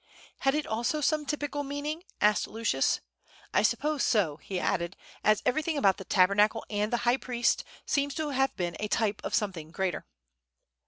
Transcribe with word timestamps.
"Had 0.39 0.55
it 0.55 0.65
also 0.65 0.99
some 0.99 1.27
typical 1.27 1.63
meaning?" 1.63 2.01
asked 2.21 2.47
Lucius. 2.47 3.01
"I 3.53 3.61
suppose 3.61 4.01
so," 4.03 4.37
he 4.37 4.59
added, 4.59 4.97
"as 5.23 5.43
everything 5.45 5.77
about 5.77 5.97
the 5.97 6.03
Tabernacle 6.03 6.65
and 6.71 6.91
the 6.91 6.97
high 7.05 7.17
priest 7.17 7.63
seems 7.85 8.15
to 8.15 8.31
have 8.31 8.55
been 8.55 8.75
a 8.79 8.87
type 8.87 9.21
of 9.23 9.35
something 9.35 9.69
greater." 9.69 10.07